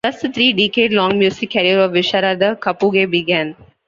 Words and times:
Thus 0.03 0.19
the 0.19 0.29
three 0.29 0.51
decade 0.53 0.93
long 0.93 1.19
music 1.19 1.51
career 1.53 1.79
of 1.81 1.91
Visharada 1.91 2.59
Kapuge 2.59 3.07
began. 3.07 3.55